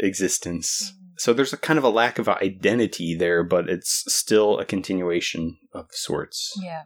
[0.00, 0.92] existence.
[0.92, 1.06] Mm.
[1.18, 5.58] So there's a kind of a lack of identity there, but it's still a continuation
[5.72, 6.52] of sorts.
[6.62, 6.84] Yeah.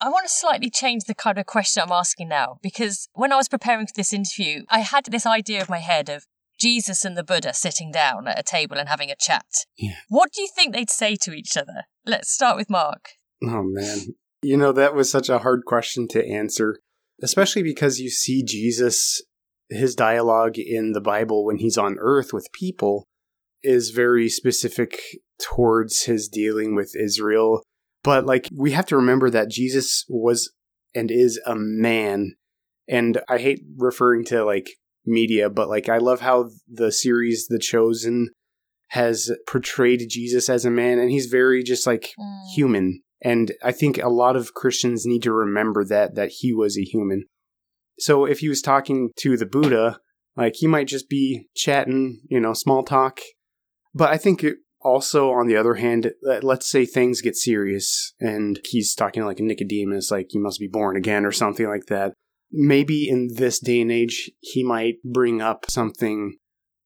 [0.00, 3.36] I want to slightly change the kind of question I'm asking now because when I
[3.36, 6.26] was preparing for this interview, I had this idea of my head of
[6.62, 9.46] Jesus and the Buddha sitting down at a table and having a chat.
[9.76, 9.96] Yeah.
[10.08, 11.78] What do you think they'd say to each other?
[12.06, 13.02] Let's start with Mark.
[13.44, 13.98] oh man
[14.42, 16.78] you know that was such a hard question to answer
[17.22, 19.20] especially because you see jesus
[19.68, 23.04] his dialogue in the bible when he's on earth with people
[23.64, 24.98] is very specific
[25.40, 27.62] towards his dealing with israel
[28.04, 30.52] but like we have to remember that jesus was
[30.94, 32.34] and is a man
[32.88, 34.68] and i hate referring to like
[35.06, 38.28] media but like i love how the series the chosen
[38.88, 42.44] has portrayed jesus as a man and he's very just like Mm.
[42.54, 43.02] human.
[43.24, 46.82] And i think a lot of christians need to remember that that he was a
[46.82, 47.24] human.
[47.98, 49.98] So if he was talking to the buddha
[50.36, 53.20] like he might just be chatting you know small talk.
[53.94, 58.14] But i think it also on the other hand let- let's say things get serious
[58.18, 62.12] and he's talking like nicodemus like you must be born again or something like that
[62.52, 66.36] maybe in this day and age he might bring up something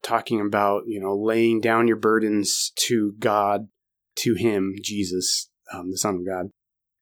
[0.03, 3.67] talking about you know laying down your burdens to god
[4.15, 6.47] to him jesus um, the son of god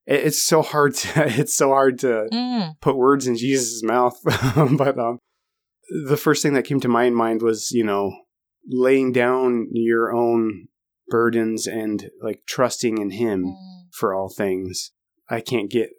[0.06, 2.80] it, it's so hard to it's so hard to Mm.
[2.80, 5.18] put words in jesus' mouth but um
[6.06, 8.10] the first thing that came to my mind was you know
[8.66, 10.68] laying down your own
[11.08, 13.82] burdens and like trusting in him Mm.
[13.92, 14.92] for all things
[15.28, 15.90] i can't get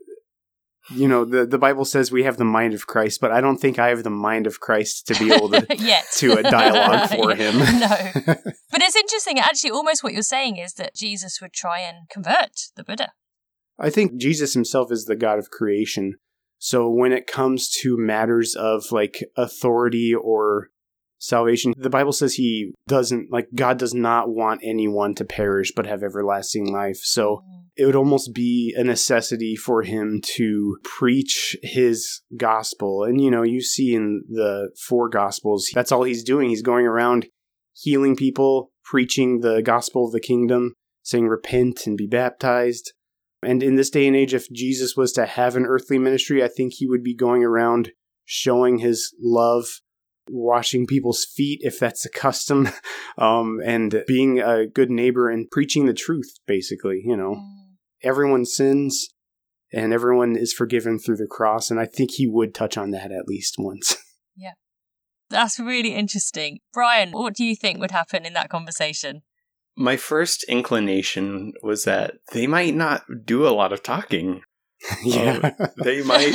[0.89, 3.57] you know the the bible says we have the mind of christ but i don't
[3.57, 6.05] think i have the mind of christ to be able to Yet.
[6.17, 7.57] to a dialogue for him.
[7.57, 8.35] no.
[8.71, 9.39] But it's interesting.
[9.39, 13.13] Actually, almost what you're saying is that Jesus would try and convert the Buddha.
[13.79, 16.15] I think Jesus himself is the God of creation.
[16.57, 20.69] So when it comes to matters of like authority or
[21.19, 21.73] salvation.
[21.77, 26.03] The Bible says he doesn't, like, God does not want anyone to perish but have
[26.03, 26.97] everlasting life.
[26.97, 27.63] So Mm.
[27.77, 33.03] it would almost be a necessity for him to preach his gospel.
[33.03, 36.49] And, you know, you see in the four gospels, that's all he's doing.
[36.49, 37.27] He's going around
[37.73, 40.73] healing people, preaching the gospel of the kingdom,
[41.03, 42.93] saying, repent and be baptized.
[43.43, 46.47] And in this day and age, if Jesus was to have an earthly ministry, I
[46.47, 47.91] think he would be going around
[48.23, 49.65] showing his love,
[50.29, 52.69] washing people's feet if that's a custom,
[53.17, 57.01] um, and being a good neighbor and preaching the truth, basically.
[57.05, 57.75] You know, Mm.
[58.03, 59.09] everyone sins
[59.73, 61.69] and everyone is forgiven through the cross.
[61.71, 63.97] And I think he would touch on that at least once.
[64.37, 64.51] Yeah.
[65.29, 66.59] That's really interesting.
[66.73, 69.21] Brian, what do you think would happen in that conversation?
[69.77, 74.41] My first inclination was that they might not do a lot of talking.
[75.03, 75.51] yeah.
[75.83, 76.33] They might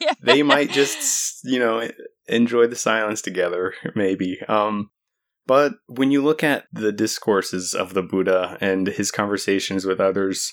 [0.00, 0.12] yeah.
[0.22, 1.88] they might just you know
[2.28, 4.90] enjoy the silence together maybe um
[5.46, 10.52] but when you look at the discourses of the buddha and his conversations with others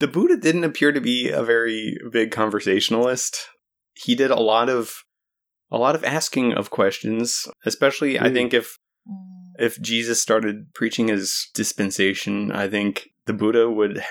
[0.00, 3.48] the buddha didn't appear to be a very big conversationalist
[3.94, 5.04] he did a lot of
[5.70, 8.32] a lot of asking of questions especially i Mm.
[8.34, 9.52] think if Mm.
[9.58, 14.02] if jesus started preaching his dispensation i think the buddha would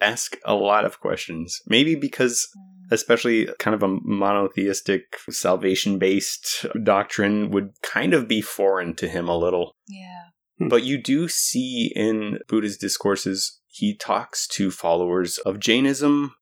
[0.00, 1.60] ask a lot of questions.
[1.66, 2.48] Maybe because
[2.90, 9.28] especially kind of a monotheistic salvation based doctrine would kind of be foreign to him
[9.28, 9.74] a little.
[9.88, 10.26] Yeah.
[10.58, 10.68] Hmm.
[10.68, 16.34] but you do see in buddha's discourses he talks to followers of jainism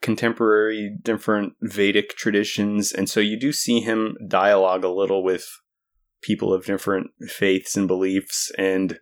[0.00, 5.46] contemporary different vedic traditions and so you do see him dialogue a little with
[6.22, 8.98] people of different faiths and beliefs and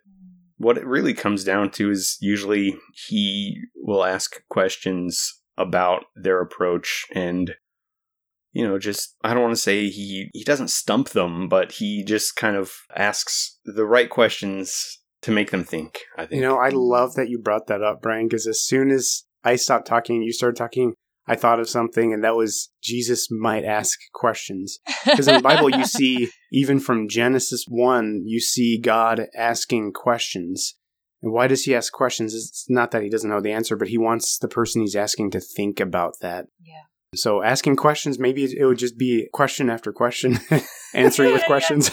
[0.63, 2.75] what it really comes down to is usually
[3.07, 7.55] he will ask questions about their approach and
[8.53, 12.03] you know just i don't want to say he he doesn't stump them but he
[12.03, 16.41] just kind of asks the right questions to make them think i think.
[16.41, 19.55] You know, I love that you brought that up, Brian, because as soon as I
[19.55, 20.95] stopped talking you started talking,
[21.27, 24.79] I thought of something, and that was Jesus might ask questions.
[25.05, 30.75] Because in the Bible, you see, even from Genesis 1, you see God asking questions.
[31.21, 32.33] And why does he ask questions?
[32.33, 35.31] It's not that he doesn't know the answer, but he wants the person he's asking
[35.31, 36.47] to think about that.
[36.61, 36.83] Yeah.
[37.15, 40.39] So asking questions, maybe it would just be question after question,
[40.93, 41.47] answering with Yeah, yeah.
[41.47, 41.91] questions.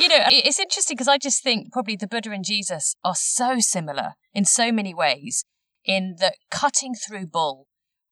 [0.00, 3.60] You know, it's interesting because I just think probably the Buddha and Jesus are so
[3.60, 5.44] similar in so many ways
[5.84, 7.66] in that cutting through bull,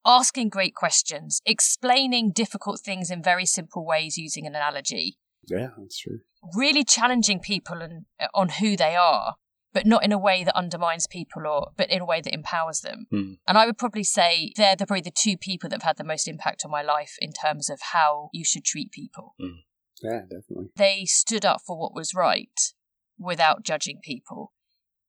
[0.06, 5.98] asking great questions, explaining difficult things in very simple ways using an analogy, yeah, that's
[5.98, 6.20] true.
[6.54, 9.34] really challenging people and, on who they are,
[9.74, 12.80] but not in a way that undermines people or but in a way that empowers
[12.80, 13.06] them.
[13.10, 13.32] Hmm.
[13.46, 16.04] And I would probably say they're the, probably the two people that have had the
[16.04, 19.34] most impact on my life in terms of how you should treat people.
[20.02, 20.70] Yeah, definitely.
[20.76, 22.72] They stood up for what was right
[23.18, 24.52] without judging people.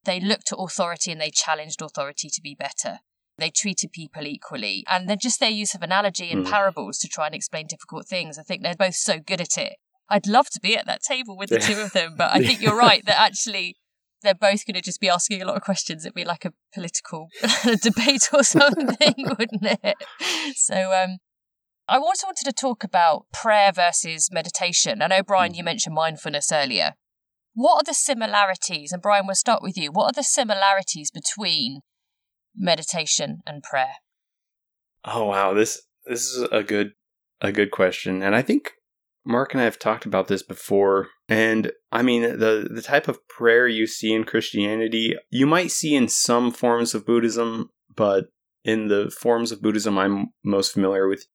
[0.06, 3.00] They looked at authority and they challenged authority to be better.
[3.38, 4.84] They treated people equally.
[4.90, 6.52] And then just their use of analogy and Hmm.
[6.52, 8.38] parables to try and explain difficult things.
[8.38, 9.74] I think they're both so good at it.
[10.10, 12.62] I'd love to be at that table with the two of them, but I think
[12.62, 13.76] you're right that actually
[14.24, 16.04] they're both going to just be asking a lot of questions.
[16.06, 17.28] It'd be like a political
[17.84, 19.98] debate or something, wouldn't it?
[20.56, 21.18] So, um,
[21.90, 25.02] I also wanted to talk about prayer versus meditation.
[25.02, 26.94] I know, Brian, you mentioned mindfulness earlier.
[27.54, 28.92] What are the similarities?
[28.92, 29.92] And Brian, we'll start with you.
[29.92, 31.82] What are the similarities between
[32.58, 33.96] meditation and prayer?
[35.06, 36.94] Oh wow, this this is a good
[37.42, 38.74] a good question, and I think
[39.26, 41.10] Mark and I have talked about this before.
[41.28, 45.96] And I mean, the the type of prayer you see in Christianity, you might see
[45.96, 48.28] in some forms of Buddhism, but
[48.64, 51.26] in the forms of Buddhism I'm most familiar with,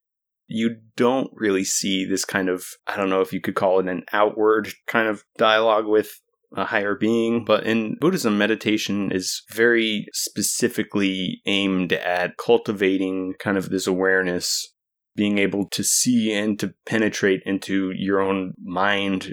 [0.46, 3.88] you don't really see this kind of I don't know if you could call it
[3.88, 6.20] an outward kind of dialogue with
[6.56, 7.44] a higher being.
[7.44, 14.74] But in Buddhism, meditation is very specifically aimed at cultivating kind of this awareness,
[15.16, 19.30] being able to see and to penetrate into your own mind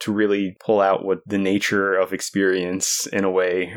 [0.00, 3.76] to really pull out what the nature of experience in a way.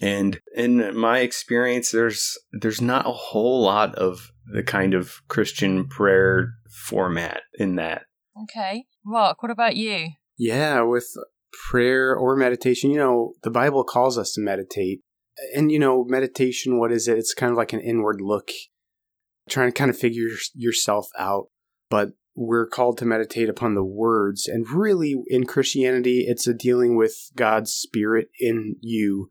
[0.00, 5.88] And in my experience, there's there's not a whole lot of the kind of Christian
[5.88, 8.04] prayer format in that.
[8.44, 8.84] Okay.
[9.04, 10.10] Mark, what about you?
[10.42, 11.18] Yeah, with
[11.70, 15.02] prayer or meditation, you know, the Bible calls us to meditate.
[15.54, 17.18] And, you know, meditation, what is it?
[17.18, 18.50] It's kind of like an inward look,
[19.50, 21.48] trying to kind of figure yourself out.
[21.90, 24.48] But we're called to meditate upon the words.
[24.48, 29.30] And really, in Christianity, it's a dealing with God's Spirit in you.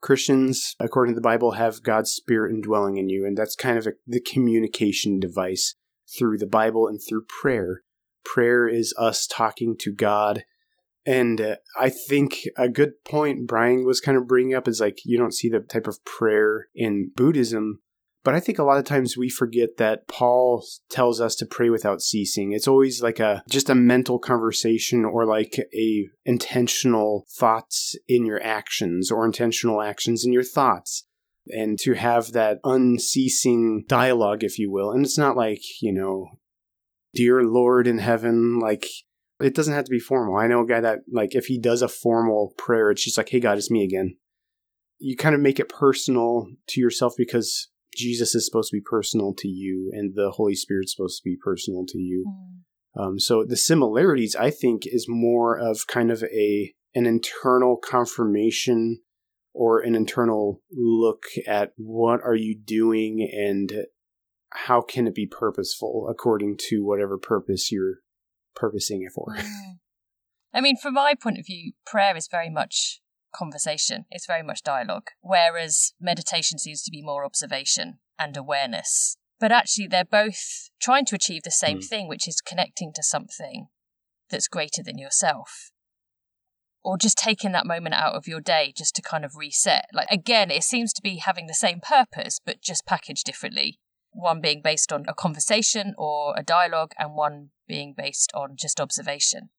[0.00, 3.26] Christians, according to the Bible, have God's Spirit indwelling in you.
[3.26, 5.74] And that's kind of a, the communication device
[6.16, 7.82] through the Bible and through prayer.
[8.24, 10.44] Prayer is us talking to God.
[11.06, 15.00] And uh, I think a good point Brian was kind of bringing up is like
[15.04, 17.80] you don't see the type of prayer in Buddhism,
[18.24, 21.68] but I think a lot of times we forget that Paul tells us to pray
[21.68, 22.52] without ceasing.
[22.52, 28.42] It's always like a just a mental conversation or like a intentional thoughts in your
[28.42, 31.04] actions or intentional actions in your thoughts
[31.48, 34.90] and to have that unceasing dialogue, if you will.
[34.90, 36.28] And it's not like, you know,
[37.14, 38.86] dear Lord in heaven, like
[39.40, 40.36] it doesn't have to be formal.
[40.36, 43.28] I know a guy that, like, if he does a formal prayer, it's just like,
[43.28, 44.16] hey, God, it's me again.
[44.98, 49.34] You kind of make it personal to yourself because Jesus is supposed to be personal
[49.38, 52.24] to you and the Holy Spirit's supposed to be personal to you.
[52.28, 53.02] Mm.
[53.02, 59.00] Um, so the similarities, I think, is more of kind of a an internal confirmation
[59.52, 63.86] or an internal look at what are you doing and
[64.54, 67.96] how can it be purposeful according to whatever purpose you're
[68.54, 69.34] purposing it for.
[69.36, 69.78] Mm.
[70.52, 73.00] I mean, from my point of view, prayer is very much
[73.34, 74.04] conversation.
[74.10, 79.16] It's very much dialogue, whereas meditation seems to be more observation and awareness.
[79.40, 81.84] But actually, they're both trying to achieve the same mm.
[81.84, 83.66] thing, which is connecting to something
[84.30, 85.72] that's greater than yourself
[86.84, 89.86] or just taking that moment out of your day just to kind of reset.
[89.92, 93.80] Like, again, it seems to be having the same purpose, but just packaged differently.
[94.14, 98.80] One being based on a conversation or a dialogue, and one being based on just
[98.80, 99.50] observation.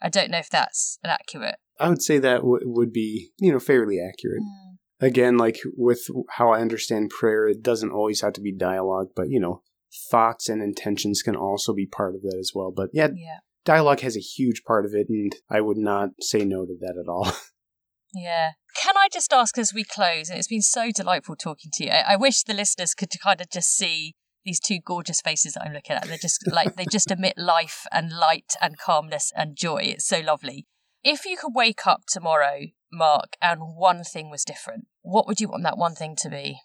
[0.00, 1.56] I don't know if that's an accurate.
[1.78, 4.42] I would say that w- would be, you know, fairly accurate.
[4.42, 5.06] Mm.
[5.06, 9.28] Again, like with how I understand prayer, it doesn't always have to be dialogue, but,
[9.28, 9.62] you know,
[10.10, 12.72] thoughts and intentions can also be part of that as well.
[12.74, 16.44] But yeah, yeah dialogue has a huge part of it, and I would not say
[16.44, 17.32] no to that at all.
[18.14, 18.52] Yeah.
[18.80, 21.90] Can I just ask as we close, and it's been so delightful talking to you.
[21.90, 25.64] I, I, wish the listeners could kind of just see these two gorgeous faces that
[25.64, 26.06] I'm looking at.
[26.06, 29.82] They're just like, they just emit life and light and calmness and joy.
[29.82, 30.66] It's so lovely.
[31.02, 32.60] If you could wake up tomorrow,
[32.92, 36.60] Mark, and one thing was different, what would you want that one thing to be?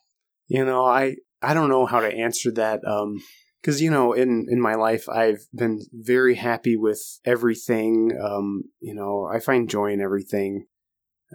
[0.47, 2.81] You know, I, I don't know how to answer that.
[2.87, 3.17] Um,
[3.61, 8.93] because you know in in my life i've been very happy with everything um you
[8.93, 10.67] know i find joy in everything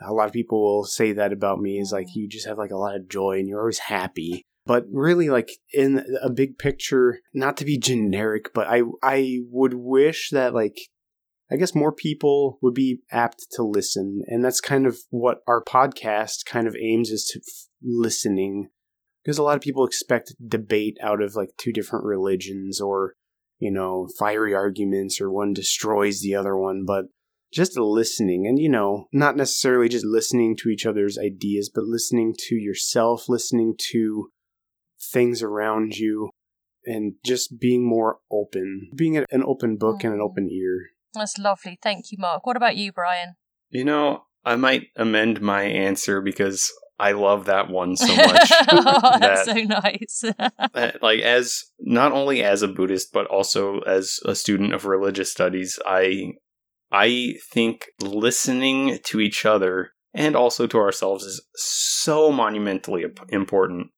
[0.02, 2.14] a lot of people will say that about me is like mm.
[2.14, 4.44] you just have like a lot of joy and you're always happy.
[4.66, 9.74] But really like in a big picture not to be generic but i i would
[9.74, 10.76] wish that like
[11.52, 14.22] I guess more people would be apt to listen.
[14.28, 18.68] And that's kind of what our podcast kind of aims is to f- listening.
[19.24, 23.14] Because a lot of people expect debate out of like two different religions or
[23.58, 26.84] you know fiery arguments or one destroys the other one.
[26.86, 27.06] But
[27.52, 32.34] just listening and you know not necessarily just listening to each other's ideas but listening
[32.36, 34.30] to yourself listening to
[35.00, 36.30] things around you
[36.84, 40.04] and just being more open being an open book mm.
[40.04, 43.34] and an open ear that's lovely thank you mark what about you brian
[43.68, 48.52] you know i might amend my answer because I love that one so much.
[48.72, 50.98] oh, that's that, so nice.
[51.02, 55.78] Like as not only as a Buddhist but also as a student of religious studies,
[55.86, 56.32] I
[56.92, 63.88] I think listening to each other and also to ourselves is so monumentally important.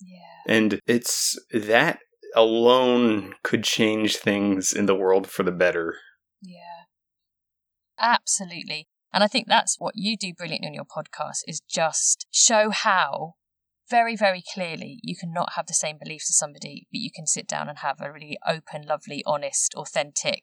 [0.00, 0.54] Yeah.
[0.54, 2.00] And it's that
[2.34, 5.96] alone could change things in the world for the better.
[6.42, 6.84] Yeah.
[7.98, 8.88] Absolutely.
[9.12, 13.34] And I think that's what you do brilliantly on your podcast is just show how
[13.88, 17.46] very, very clearly you cannot have the same beliefs as somebody, but you can sit
[17.46, 20.42] down and have a really open, lovely, honest, authentic,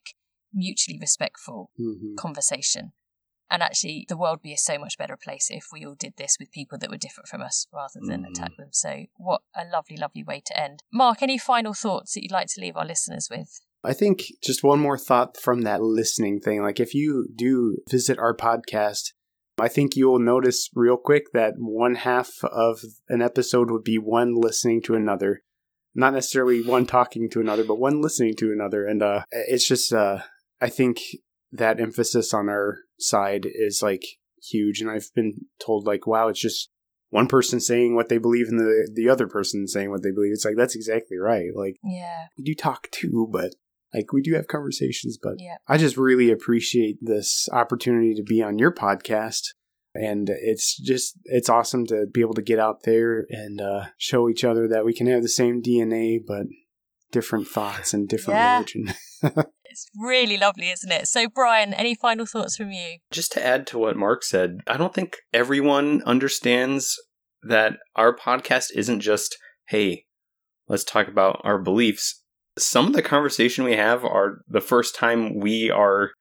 [0.53, 2.15] mutually respectful mm-hmm.
[2.15, 2.93] conversation.
[3.49, 6.13] And actually, the world would be a so much better place if we all did
[6.17, 8.31] this with people that were different from us rather than mm-hmm.
[8.31, 8.69] attack them.
[8.71, 10.83] So, what a lovely, lovely way to end.
[10.93, 13.59] Mark, any final thoughts that you'd like to leave our listeners with?
[13.83, 16.61] I think just one more thought from that listening thing.
[16.61, 19.11] Like, if you do visit our podcast,
[19.59, 22.79] I think you will notice real quick that one half of
[23.09, 25.43] an episode would be one listening to another.
[25.93, 28.85] Not necessarily one talking to another, but one listening to another.
[28.85, 30.19] And uh, it's just, uh,
[30.61, 30.99] I think
[31.51, 34.03] that emphasis on our side is like
[34.41, 34.81] huge.
[34.81, 36.69] And I've been told, like, wow, it's just
[37.09, 40.31] one person saying what they believe and the the other person saying what they believe.
[40.31, 41.49] It's like that's exactly right.
[41.53, 43.55] Like yeah, we do talk too, but
[43.93, 45.57] like we do have conversations, but yeah.
[45.67, 49.49] I just really appreciate this opportunity to be on your podcast.
[49.93, 54.29] And it's just, it's awesome to be able to get out there and uh, show
[54.29, 56.45] each other that we can have the same DNA, but
[57.11, 58.53] different thoughts and different yeah.
[58.53, 58.93] religion.
[59.71, 61.07] it's really lovely, isn't it?
[61.07, 62.97] So, Brian, any final thoughts from you?
[63.11, 66.95] Just to add to what Mark said, I don't think everyone understands
[67.43, 69.37] that our podcast isn't just,
[69.69, 70.05] hey,
[70.67, 72.21] let's talk about our beliefs
[72.57, 76.11] some of the conversation we have are the first time we are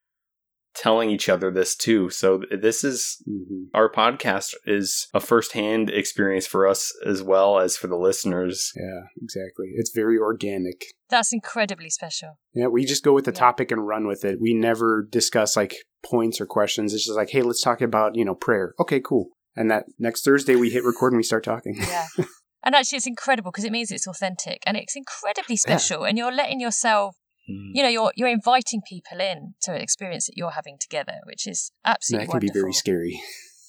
[0.74, 2.10] telling each other this too.
[2.10, 7.76] So this is hmm our podcast is a firsthand experience for us as well as
[7.76, 8.72] for the listeners.
[8.74, 9.66] Yeah, exactly.
[9.76, 10.82] It's very organic.
[11.08, 12.38] That's incredibly special.
[12.52, 13.38] Yeah, we just go with the Yeah.
[13.38, 14.38] topic and run with it.
[14.40, 16.92] We never discuss like points or questions.
[16.94, 18.74] It's just like, hey, let's talk about, you know, prayer.
[18.80, 19.28] Okay, cool.
[19.54, 21.76] And that next Thursday we hit record and we start talking.
[21.78, 22.06] Yeah.
[22.64, 26.04] and actually, it's incredible because it means it's authentic and it's incredibly special.
[26.04, 27.14] And you're letting yourself,
[27.50, 27.70] Mm.
[27.74, 31.46] you know, you're you're inviting people in to an experience that you're having together, which
[31.46, 33.20] is absolutely that can be very scary.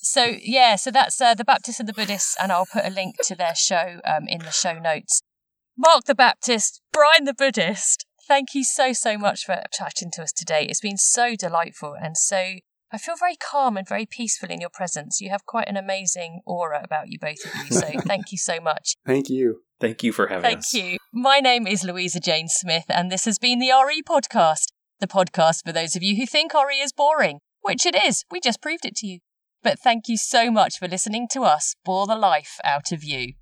[0.03, 3.15] So yeah, so that's uh, the Baptists and the Buddhists, and I'll put a link
[3.23, 5.21] to their show um, in the show notes.
[5.77, 8.05] Mark the Baptist, Brian the Buddhist.
[8.27, 10.65] Thank you so so much for chatting to us today.
[10.65, 12.55] It's been so delightful, and so
[12.93, 15.21] I feel very calm and very peaceful in your presence.
[15.21, 17.77] You have quite an amazing aura about you, both of you.
[17.77, 18.95] So thank you so much.
[19.05, 19.61] Thank you.
[19.79, 20.71] Thank you for having Thank us.
[20.71, 20.97] Thank you.
[21.13, 24.65] My name is Louisa Jane Smith, and this has been the RE Podcast,
[24.99, 28.25] the podcast for those of you who think RE is boring, which it is.
[28.29, 29.19] We just proved it to you.
[29.63, 33.33] But thank you so much for listening to us bore the life out of you.